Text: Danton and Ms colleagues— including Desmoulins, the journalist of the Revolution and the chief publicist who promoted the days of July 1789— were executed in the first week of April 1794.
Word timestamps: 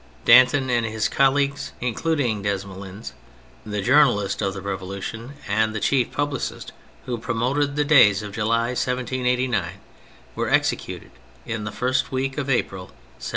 Danton 0.25 0.71
and 0.71 0.83
Ms 0.83 1.07
colleagues— 1.07 1.73
including 1.79 2.41
Desmoulins, 2.41 3.11
the 3.63 3.83
journalist 3.83 4.41
of 4.41 4.55
the 4.55 4.59
Revolution 4.63 5.33
and 5.47 5.75
the 5.75 5.79
chief 5.79 6.11
publicist 6.11 6.71
who 7.05 7.19
promoted 7.19 7.75
the 7.75 7.85
days 7.85 8.23
of 8.23 8.31
July 8.33 8.69
1789— 8.69 9.73
were 10.35 10.49
executed 10.49 11.11
in 11.45 11.65
the 11.65 11.71
first 11.71 12.11
week 12.11 12.39
of 12.39 12.49
April 12.49 12.85
1794. 12.85 12.99